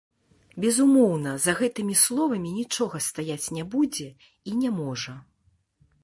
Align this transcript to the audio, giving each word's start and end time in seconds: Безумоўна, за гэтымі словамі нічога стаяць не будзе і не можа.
Безумоўна, 0.63 1.33
за 1.43 1.51
гэтымі 1.59 1.95
словамі 2.03 2.49
нічога 2.59 3.01
стаяць 3.07 3.51
не 3.57 3.63
будзе 3.75 4.07
і 4.53 4.55
не 4.63 4.69
можа. 4.79 5.13